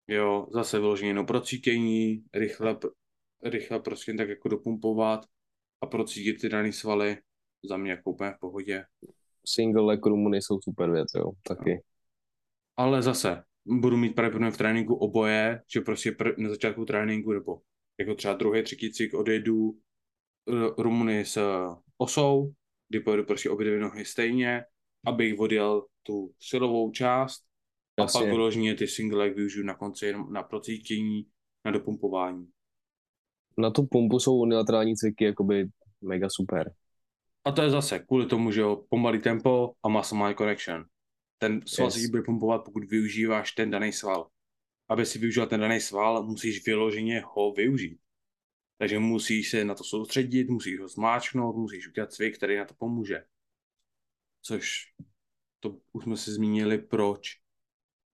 [0.09, 2.79] jo, zase vyloženě jenom procítění, rychle,
[3.45, 5.27] rychle prostě tak jako dopumpovat
[5.81, 7.19] a procítit ty dané svaly
[7.65, 8.85] za mě jako úplně v pohodě.
[9.47, 11.83] Single leg rumuny jsou super věc, jo, taky.
[12.77, 17.59] Ale zase, budu mít pravděpodobně v tréninku oboje, že prostě pr- na začátku tréninku nebo
[17.99, 19.79] jako třeba druhý, třetí cykl odjedu
[20.79, 21.39] rumuny s
[21.97, 22.53] osou,
[22.89, 24.65] kdy pojedu prostě obě dvě nohy stejně,
[25.07, 27.45] abych odjel tu silovou část
[27.97, 28.21] a Jasně.
[28.21, 31.27] pak vyloženě ty single využiju na konci jenom na procítění,
[31.65, 32.51] na dopumpování.
[33.59, 35.69] Na tu pumpu jsou unilaterální cviky jakoby
[36.01, 36.75] mega super.
[37.45, 40.85] A to je zase kvůli tomu, že jo, pomalý tempo a muscle connection.
[41.39, 42.11] Ten sval Yes.
[42.11, 44.29] bude pumpovat, pokud využíváš ten daný sval.
[44.89, 48.01] Aby si využil ten daný sval, musíš vyloženě ho využít.
[48.79, 52.75] Takže musíš se na to soustředit, musíš ho zmáčknout, musíš udělat cvik, který na to
[52.75, 53.25] pomůže.
[54.43, 54.93] Což
[55.61, 57.44] to už jsme si zmínili, proč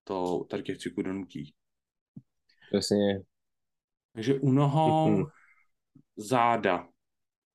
[0.05, 1.55] to tady těch cviků donutí.
[2.73, 3.23] Přesně.
[4.13, 5.25] Takže u nohou, Mhm.
[6.17, 6.89] záda.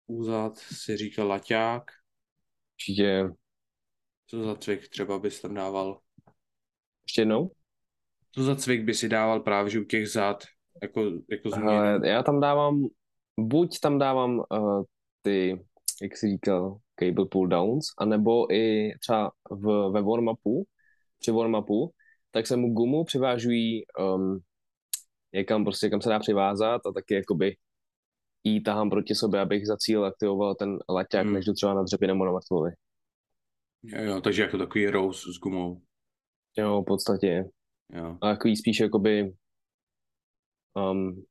[0.08, 1.84] U zad si říká laťák.
[2.75, 3.29] Určitě.
[4.27, 5.99] Co za cvik třeba bys tam dával?
[7.08, 7.51] Ještě jednou?
[8.31, 10.43] Co za cvik by si dával právě že u těch zad?
[10.81, 11.49] Jako, jako?
[11.55, 12.86] Hele, já tam dávám,
[13.39, 14.84] buď tam dávám uh,
[15.21, 15.65] ty,
[16.01, 20.63] jak jsi říkal, cable pull downs, anebo i třeba v, ve warm-upu,
[21.19, 21.89] při warm-upu,
[22.36, 23.84] tak se mu gumu přivážují
[24.15, 24.39] um,
[25.34, 27.58] někam prostě, kam se dá přivázat a taky jakoby
[28.43, 31.34] jí tahám proti sobě, abych za cíl aktivoval ten laťák, Hmm.
[31.34, 32.76] než jdu třeba na dřepy nebo na.
[33.84, 35.82] Jo, jo, takže jako takový rose s gumou.
[36.58, 37.43] Jo, v podstatě.
[37.93, 38.17] Jo.
[38.21, 39.34] A takový spíš jakoby
[40.74, 41.24] um,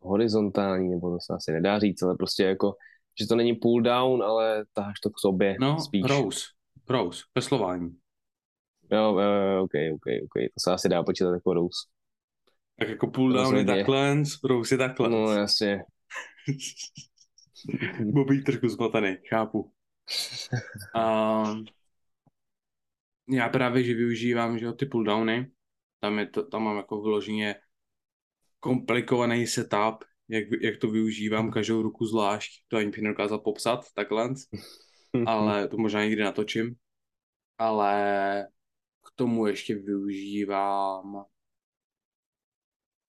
[0.00, 2.74] horizontální, nebo to se asi nedá říct, ale prostě jako,
[3.20, 6.02] že to není pull down, ale taháš to k sobě No, spíš.
[6.08, 6.40] rose.
[6.88, 7.22] Rose.
[7.34, 8.01] Veslování.
[8.90, 11.88] Jo, jo, jo, ok, ok, ok, to se asi dá počítat jako rose.
[12.78, 15.08] Tak jako pull down je takhle, rose je takhle.
[15.10, 15.82] No jasně.
[18.12, 19.72] Bobík trošku zmatený, chápu.
[20.94, 21.44] A
[23.30, 25.50] já právě, že využívám že jo, ty pull downy,
[26.00, 27.54] tam, je to, tam mám jako vyloženě
[28.60, 34.34] komplikovaný setup, jak, jak to využívám každou ruku zvlášť, to ani bych nedokázal popsat, takhle,
[35.26, 36.74] ale to možná někdy natočím.
[37.58, 38.46] Ale
[39.22, 41.24] tomu ještě využívám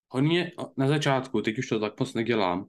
[0.08, 2.68] hodně na začátku, teď už to tak moc nedělám,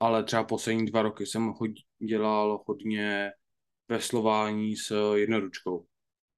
[0.00, 3.32] ale třeba poslední dva roky jsem hod, dělal hodně
[3.88, 5.86] veslování s jednoručkou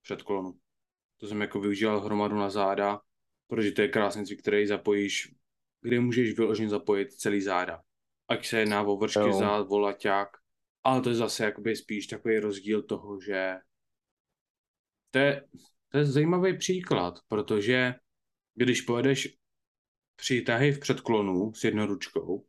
[0.02, 0.58] před kolonu.
[1.20, 3.00] To jsem jako využíval hromadu na záda,
[3.46, 5.34] protože to je krásný cvik, který zapojíš,
[5.80, 7.82] kde můžeš vyloženě zapojit celý záda.
[8.28, 9.32] Ať se jedná o vršky Jo.
[9.32, 10.28] zád, o laťák,
[10.84, 13.54] ale to je zase jakoby spíš takový rozdíl toho, že
[15.10, 15.44] to je,
[15.92, 17.94] to je zajímavý příklad, protože
[18.54, 19.36] když pojedeš
[20.16, 22.46] přítahy v předklonu s jednoručkou,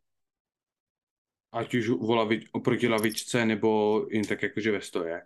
[1.52, 5.22] ať už lavi, oproti lavičce nebo jen tak jakože ve stoje,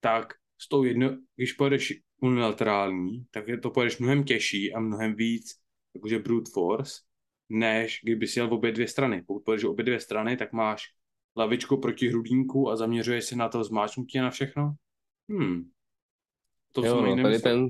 [0.00, 5.14] tak s tou jedno, když pojedeš unilaterální, tak je to pojedeš mnohem těžší a mnohem
[5.14, 5.60] víc
[5.94, 7.02] jakože brute force,
[7.48, 9.22] než kdyby si jel v obě dvě strany.
[9.22, 10.84] Pokud pojedeš obě dvě strany, tak máš
[11.36, 14.74] lavičku proti hrudníku a zaměřuješ se na to zmáčnutí na všechno.
[15.30, 15.75] Hmm.
[16.72, 17.68] To jo, no, tady ten,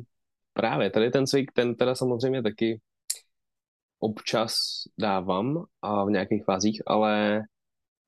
[0.52, 2.80] právě, tady ten cvik, ten teda samozřejmě taky
[3.98, 4.54] občas
[4.98, 7.42] dávám a v nějakých fázích, ale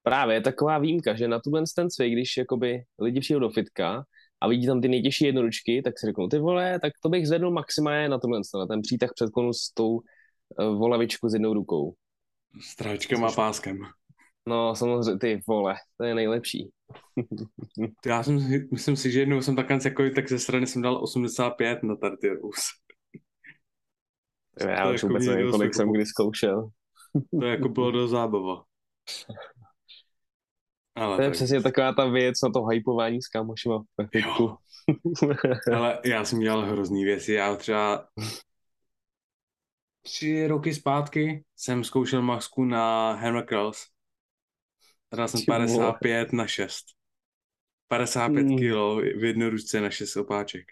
[0.03, 4.05] právě je taková výjimka, že na tuhle ten cvik, když jakoby lidi přijdou do fitka
[4.41, 7.51] a vidí tam ty nejtěžší jednoručky, tak si řeknou, ty vole, tak to bych zvedl
[7.51, 10.01] maximálně na tomhle, na ten přítah předklonu s tou uh,
[10.59, 11.95] volavičku s jednou rukou.
[12.61, 13.79] S tráčkem a páskem.
[14.49, 16.71] No samozřejmě, ty vole, to je nejlepší.
[18.07, 21.03] Já jsem, si- myslím si, že jednou jsem takhle jako, tak ze strany jsem dal
[21.03, 22.61] 85 na Tartirus.
[24.61, 26.69] Já To už jako vůbec nevím, kolik jako- jsem kdy zkoušel.
[27.41, 28.65] To jako bylo do zábava.
[30.95, 33.83] Ale, To je tak, přesně taková ta věc na to hypování s kámošima
[35.75, 37.33] ale já jsem dělal hrozný věci.
[37.33, 38.09] Já třeba
[40.03, 43.79] tři roky zpátky jsem zkoušel maxku na hammer curls.
[45.17, 45.59] Dal jsem Ty vole.
[45.59, 46.87] 55 na 6.
[47.89, 48.59] 55 Hmm.
[48.59, 50.65] kilo v jedné ručce na 6 opáček.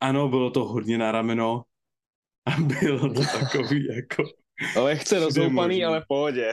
[0.00, 1.62] Ano, bylo to hodně na rameno
[2.46, 4.24] a bylo to takový jako...
[4.76, 5.84] Lehce možný.
[5.84, 6.52] ale v pohodě.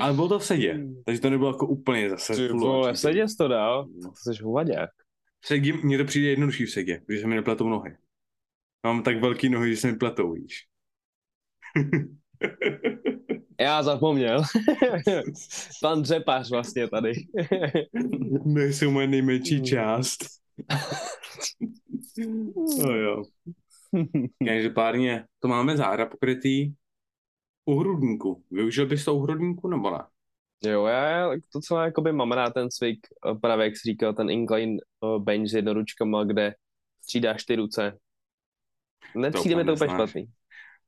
[0.00, 3.28] Ale bylo to v sedě, takže to nebylo jako úplně zase Ty vole, v sedě
[3.28, 3.86] jsi to dal?
[4.02, 4.10] No.
[4.10, 4.90] To jsi hovaďák.
[5.40, 7.96] V sedě mně to přijde jednodušší v sedě, protože se mi nepletou nohy.
[8.86, 10.66] Mám tak velký nohy, že se mi pletou, víš.
[13.60, 14.42] Já zapomněl.
[15.82, 17.12] Pan dřepař vlastně tady.
[18.72, 19.64] Jsou moje nejmenší Hmm.
[19.64, 20.24] část.
[22.84, 23.22] no jo.
[24.46, 26.72] Každopádně to máme záda pokrytý
[27.64, 28.44] u hrudníku.
[28.50, 30.04] Využil bys to u hrudníku nebo ne?
[30.66, 32.98] Jo, já to, co jakoby mám rád ten cvik,
[33.30, 36.54] eh, právě jak jsi říkal, ten incline eh, bench s jednoručkama, kde
[37.02, 37.98] střídáš ty ruce.
[39.16, 40.26] Nepřijde mi to úplně špatný.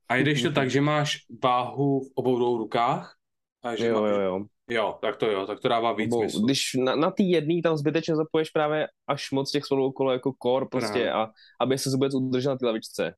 [0.09, 3.15] A jdeš to tak, že máš váhu v obou dvou rukách?
[3.63, 4.11] A že jo, máš...
[4.11, 4.45] jo, jo.
[4.69, 6.45] Jo, tak to jo, tak to dává víc smysl.
[6.45, 10.33] Když na, na ty jedný tam zbytečně zapoješ právě až moc těch svalů okolo jako
[10.43, 13.15] core prostě a aby se vůbec udržel na té lavičce.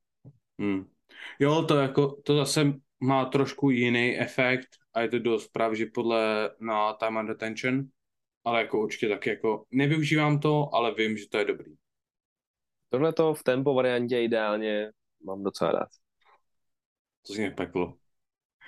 [0.60, 0.84] Hmm.
[1.38, 6.50] Jo, to jako, to zase má trošku jiný efekt a je to dost právě podle
[6.60, 7.84] na time and detention,
[8.44, 11.74] ale jako určitě tak jako nevyužívám to, ale vím, že to je dobrý.
[12.88, 14.90] Tohle to v tempo variantě ideálně
[15.24, 15.88] mám docela rád.
[17.26, 17.94] To zní peklo.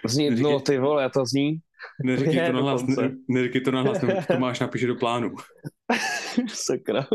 [0.07, 1.59] Zní, neříkej, no ty vole, to zní.
[2.05, 5.35] Neříkej to nahlas, ne, neříkej to nahlas, to máš napíše do plánu.
[6.49, 7.07] Sakra.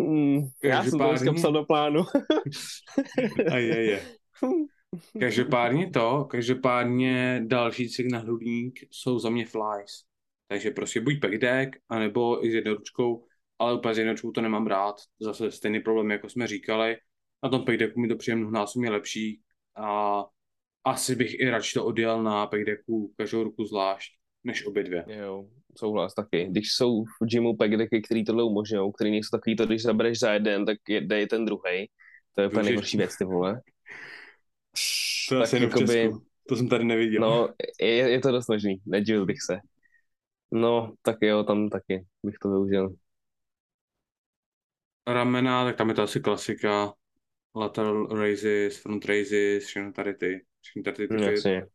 [0.00, 2.04] Hmm, já jsem to dneska psal do plánu.
[3.52, 4.02] a je, je.
[5.20, 10.02] Každopádně to, každopádně další cik na hrudník jsou za mě flies.
[10.48, 13.24] Takže prostě buď back deck, anebo i s jednoručkou,
[13.58, 14.96] ale úplně s jednoručkou to nemám rád.
[15.20, 16.96] Zase stejný problém, jako jsme říkali.
[17.42, 19.40] Na tom back decku mi to přijde mnohonásobně lepší
[19.76, 20.24] a
[20.84, 24.12] asi bych i radši to odjel na backdecku každou ruku zvlášť,
[24.44, 25.04] než obě dvě.
[25.08, 25.44] Jo,
[25.78, 26.46] souhlas taky.
[26.50, 30.32] Když jsou v gymu backdecky, který tohle umožňují, který nejsou takový to, když zabereš za
[30.32, 31.90] jeden, tak je ten druhý.
[32.34, 33.60] To je úplně nejhorší věc, ty vole.
[35.28, 36.10] To tak jakoby,
[36.48, 37.20] To jsem tady neviděl.
[37.20, 37.48] No,
[37.80, 39.58] je, je to dost možný, nedivil bych se.
[40.52, 42.94] No, tak jo, tam taky bych to využil.
[45.06, 46.92] Ramena, tak tam je to asi klasika.
[47.56, 50.44] Lateral raises, front raises, všechno tady ty.
[50.60, 51.22] Všechno tady ty.
[51.22, 51.66] Jasně.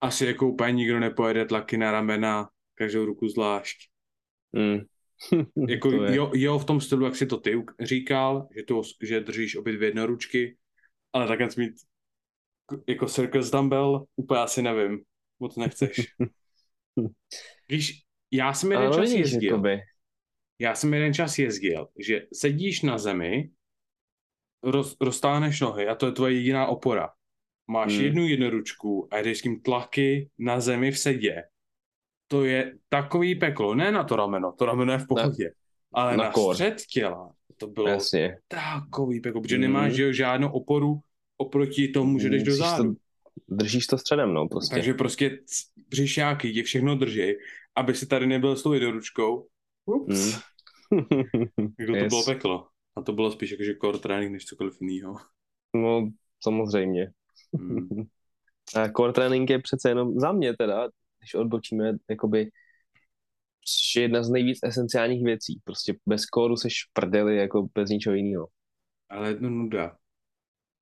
[0.00, 3.90] Asi jako úplně nikdo nepojede tlaky na ramena, každou ruku zvlášť.
[4.52, 4.78] Mm.
[5.68, 9.56] jako jo, jo, v tom stylu, jak si to ty říkal, že, to, že držíš
[9.56, 10.56] obě dvě jednoručky,
[11.12, 11.74] ale takhle mít
[12.88, 15.00] jako circus dumbbell, úplně asi nevím,
[15.40, 16.06] moc nechceš.
[17.66, 19.80] Když já jsem jeden čas jezdil, jakoby.
[20.58, 23.50] já jsem jeden čas jezdil, že sedíš na zemi,
[24.62, 27.10] roz, roztáhneš nohy a to je tvoje jediná opora.
[27.70, 28.04] Máš hmm.
[28.04, 31.42] jednu jednoručku a jdeš s tím tlaky na zemi v sedě.
[32.28, 36.16] To je takový peklo, ne na to rameno, to rameno je v pohodě, na, ale
[36.16, 38.38] na, na střed těla to bylo Jasně.
[38.48, 39.62] takový peklo, protože hmm.
[39.62, 41.00] nemáš že, žádnou oporu
[41.36, 42.94] oproti tomu, že jdeš do zádu.
[42.94, 43.00] To,
[43.48, 44.74] držíš to středem, no, prostě.
[44.74, 45.38] Takže prostě
[45.88, 47.32] břišáky je všechno drží,
[47.76, 49.46] aby si tady nebyl s tou jednoručkou.
[49.86, 50.40] Ups.
[50.90, 51.04] Hmm.
[51.78, 52.02] jako yes.
[52.02, 52.66] to bylo peklo.
[52.98, 55.16] A to bylo spíš jakože core trénink než cokoliv jiného.
[55.74, 56.08] No,
[56.44, 57.12] samozřejmě.
[57.58, 57.88] Hmm.
[58.74, 62.50] A core trénink je přece jenom za mě teda, když odbočíme, jakoby
[63.96, 65.60] je jedna z nejvíc esenciálních věcí.
[65.64, 68.48] Prostě bez kóru seš prdeli jako bez ničeho jiného.
[69.08, 69.96] Ale jedno nuda.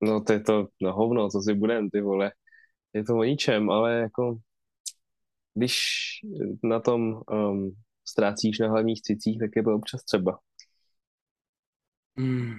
[0.01, 2.31] No to je to, no hovno, co si budem, ty vole.
[2.93, 4.37] Je to o ničem, ale jako
[5.53, 5.79] když
[6.63, 7.75] na tom um,
[8.07, 10.39] ztrácíš na hlavních cicích, tak je to občas třeba.
[12.17, 12.53] Hmm.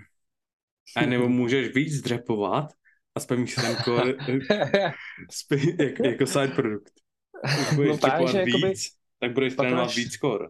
[0.96, 2.72] A nebo můžeš víc dřepovat
[3.14, 4.14] a spamíš si ten core
[5.78, 6.92] jako, jako side produkt.
[7.74, 8.74] Budeš no tak, že víc, jakoby,
[9.20, 10.48] tak budeš trénovat máš, víc core.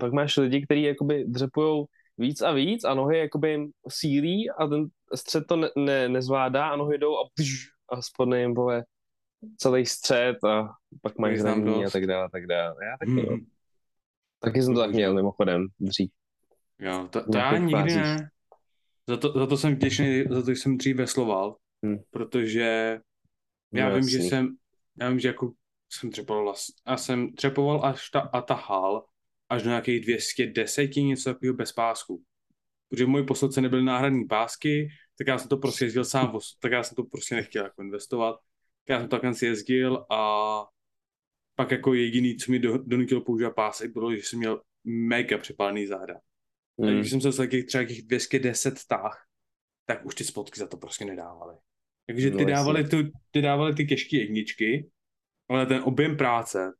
[0.00, 1.86] Pak máš lidi, kteří jakoby dřepujou
[2.18, 6.76] víc a víc a nohy jakoby sílí a ten střed to ne, ne, nezvládá a
[6.76, 8.84] nohy jdou a, pš, a spodne jim vole
[9.56, 10.68] celý střed a
[11.02, 12.74] pak mají zranění a tak dále, a tak dále.
[12.84, 13.26] Já taky, mm.
[13.30, 13.38] no.
[14.40, 16.10] Taky jsem to tak měl mimochodem dřív.
[16.78, 18.02] Jo, to, to já nikdy fázích.
[18.02, 18.30] ne.
[19.08, 21.98] Za to, za to jsem vděčný, za to jsem dřív vesloval, hmm.
[22.10, 23.00] protože
[23.72, 24.10] já no, vím, jasný.
[24.10, 24.56] že jsem,
[25.00, 25.52] já vím, že jako
[25.92, 29.04] jsem třepoval vlastně, já jsem třepoval až ta, a tahal
[29.48, 32.22] až do nějakých 210, něco takového bez pásku.
[32.88, 34.88] Protože v mojí posledce nebyly náhradní pásky,
[35.18, 38.36] tak já jsem to prostě jezdil sám, tak já jsem to prostě nechtěl jako investovat.
[38.84, 40.64] Tak já jsem takhle si jezdil a
[41.54, 46.14] pak jako jediný, co mi donutilo používat pásek, bylo, že jsem měl mega přepálený záda.
[46.78, 46.98] Mm.
[46.98, 49.26] když jsem se takových třeba těch 210 tah,
[49.86, 51.56] tak už ty spotky za to prostě nedávaly.
[52.06, 52.96] Takže ty, no, dávali tu,
[53.30, 54.90] ty dávali ty těžké jedničky,
[55.48, 56.72] ale ten objem práce,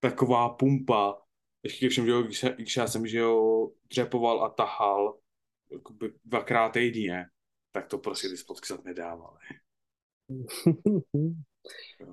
[0.00, 1.14] taková pumpa,
[1.62, 5.18] ještě všem, že jo, když, když já jsem, že jo, dřepoval a tahal
[5.72, 7.24] jakoby dvakrát týdně,
[7.72, 9.38] tak to prostě ty spotky za to nedávaly.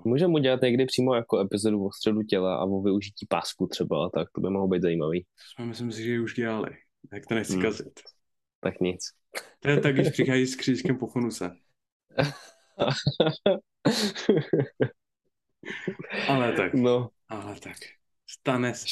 [0.05, 4.27] Můžeme udělat někdy přímo jako epizodu o středu těla a o využití pásku třeba, tak
[4.35, 5.25] to by mohlo být zajímavý.
[5.37, 6.69] Jsme myslím si, že už dělali.
[7.13, 7.61] Jak to nechci hmm.
[7.61, 7.99] kazit.
[8.59, 9.01] Tak nic.
[9.59, 11.51] To je tak, když přichází s křížkem po funuse.
[16.27, 16.73] ale tak.
[16.73, 17.09] No.
[17.29, 17.77] Ale tak.
[18.29, 18.85] Stane se.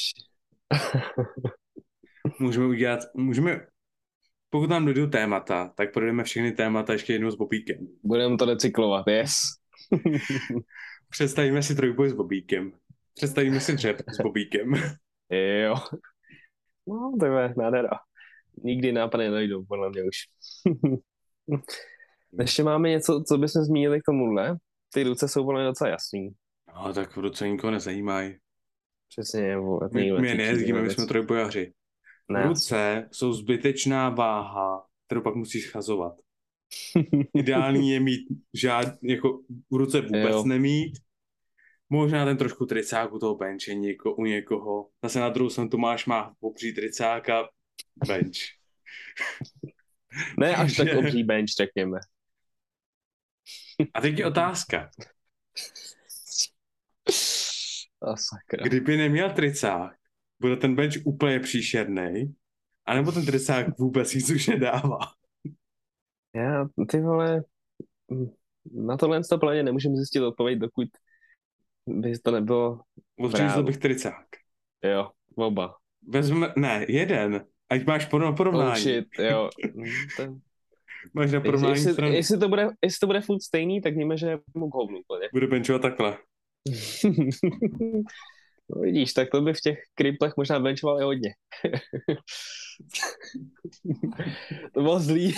[2.39, 3.67] můžeme udělat, můžeme,
[4.49, 7.87] pokud nám dojdou témata, tak projdeme všechny témata ještě jednou s Bobíkem.
[8.03, 9.31] Budeme to recyklovat, yes.
[11.09, 12.71] Představíme si trojboj s Bobíkem.
[13.13, 14.73] Představíme si dřep s Bobíkem.
[15.29, 15.75] Jo.
[16.87, 17.89] No, to je nádhera.
[18.63, 20.15] Nikdy nápady nedojdou, podle mě už.
[22.39, 24.57] Ještě máme něco, co bychom zmínili k tomuhle.
[24.93, 26.29] Ty ruce jsou podle mě docela jasný.
[26.75, 28.35] No, tak v ruce nikoho nezajímají.
[29.09, 29.89] Přesně, vole.
[29.93, 31.73] My, my nejezdíme, my jsme trojbojaři.
[32.29, 32.43] Ne.
[32.43, 36.13] Ruce jsou zbytečná váha, kterou pak musíš schazovat.
[37.37, 40.43] Ideální je mít žád, jako v ruce vůbec Jo.
[40.43, 40.97] nemít.
[41.89, 44.89] Možná ten trošku tricák u toho benče něko, u někoho.
[45.03, 47.49] Zase na druhou stranu Tomáš má obří tricák a
[48.07, 48.37] bench.
[50.39, 51.99] Ne až tak obří bench, řekněme.
[53.93, 54.89] A teď je otázka.
[58.01, 58.63] A sakra.
[58.63, 59.95] Kdyby neměl tricák,
[60.39, 62.35] bude ten bench úplně příšerný,
[62.85, 64.99] anebo ten tricák vůbec nic už nedává.
[66.35, 67.43] Já, ty vole,
[68.73, 70.87] na tohle to plně nemůžeme zjistit odpověď, dokud
[71.87, 72.81] by to nebylo,
[73.19, 74.25] Odřízl bych tricák.
[74.83, 75.75] jo, oba.
[76.07, 77.45] Vezme, ne, jeden.
[77.69, 78.69] Ať máš porovnání.
[78.69, 79.49] Oh shit, jo.
[80.17, 80.41] Ten,
[81.13, 82.13] Máš na porovnání jestli, stranu.
[82.13, 84.99] jestli, to bude, jestli to bude furt stejný, tak víme, že mu k hovnu.
[85.33, 86.17] Bude benchovat takhle.
[88.69, 91.29] no vidíš, tak to by v těch kriplech možná benchoval i hodně.
[94.73, 95.33] to bylo zlý.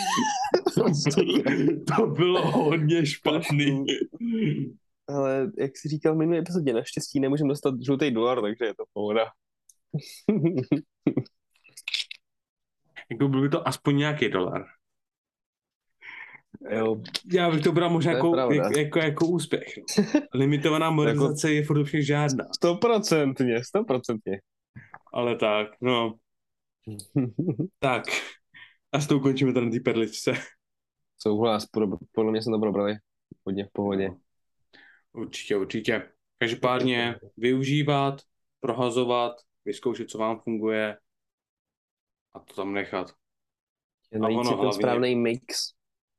[1.98, 3.86] to bylo hodně špatný.
[5.08, 8.84] Ale jak jsi říkal v minulé epizodě, naštěstí nemůžeme dostat žlutý dolar, takže je to
[8.94, 9.26] pohoda.
[13.12, 14.66] jako byl by to aspoň nějaký dolar.
[16.70, 17.02] jo,
[17.34, 19.68] Já bych to bral možná To jako, jako, jako, jako úspěch.
[20.34, 22.46] Limitovaná monetizace je furt žádná.
[22.56, 24.42] stoprocentně, stoprocentně.
[25.14, 26.14] Ale tak, no.
[27.80, 28.04] Tak.
[28.92, 30.34] A s tou končíme tady na té perličce.
[31.18, 31.66] Souhlas,
[32.12, 32.96] podle mě jsme to probrali
[33.46, 34.10] hodně v pohodě.
[35.14, 36.12] Určitě, určitě.
[36.38, 38.22] Každopádně využívat,
[38.60, 39.34] prohazovat,
[39.66, 40.98] vyzkoušet, co vám funguje
[42.34, 43.12] a to tam nechat.
[44.12, 45.74] Je najít ono si ten správný mix.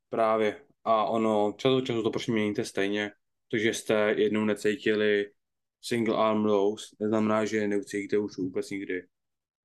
[0.08, 0.64] Právě.
[0.84, 3.10] A ono, čas od času to prostě měníte stejně.
[3.48, 5.32] To, že jste jednou necítili
[5.80, 9.06] single arm rows, neznamená, že neucítíte už vůbec nikdy.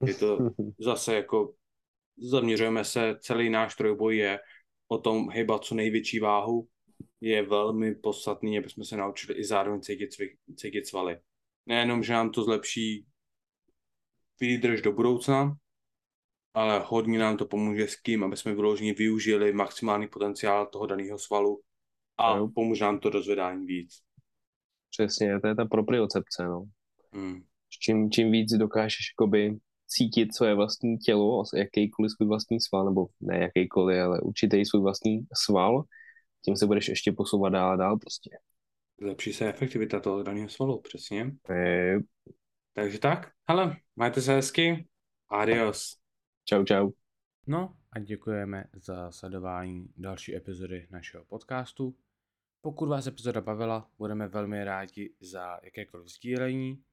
[0.07, 0.37] Je to
[0.79, 1.53] zase jako,
[2.17, 4.39] zaměřujeme se, celý náš trojboj je
[4.87, 6.67] o tom hybat co největší váhu.
[7.21, 10.09] Je velmi podstatný, aby jsme se naučili i zároveň cítit,
[10.55, 11.19] cítit svaly.
[11.65, 13.05] Nejenom, že nám to zlepší
[14.39, 15.57] výdrž do budoucna,
[16.53, 21.19] ale hodně nám to pomůže s tím, aby jsme vyloženě využili maximální potenciál toho daného
[21.19, 21.61] svalu
[22.17, 22.49] a Jo.
[22.55, 24.01] pomůže nám to do zvedání víc.
[24.89, 26.65] Přesně, to je ta propriocepce, no.
[27.13, 27.43] Hmm.
[27.81, 29.57] Čím, čím víc dokážeš jakoby
[29.95, 35.19] cítit své vlastní tělo, jakýkoliv svůj vlastní sval, nebo ne jakýkoliv, ale určitý svůj vlastní
[35.45, 35.83] sval,
[36.45, 38.29] tím se budeš ještě posouvat dál a dál prostě.
[39.01, 41.31] Zlepší se efektivita toho daného svalu, přesně.
[41.49, 41.95] E,
[42.73, 44.87] Takže tak, hele, majte se hezky,
[45.29, 45.97] adios.
[46.45, 46.91] čau, čau.
[47.47, 51.95] No a děkujeme za sledování další epizody našeho podcastu.
[52.61, 56.83] Pokud vás epizoda bavila, budeme velmi rádi za jakékoliv sdílení.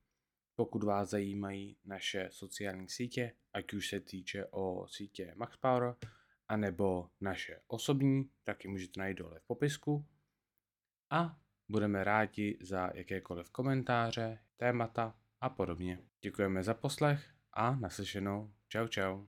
[0.60, 5.94] Pokud vás zajímají naše sociální sítě, ať už se týče o sítě MaxPower,
[6.48, 10.06] anebo naše osobní, tak ji můžete najít dole v popisku.
[11.10, 11.36] A
[11.68, 15.98] budeme rádi za jakékoliv komentáře, témata a podobně.
[16.22, 18.52] Děkujeme za poslech a naslyšenou.
[18.68, 19.26] Čau čau.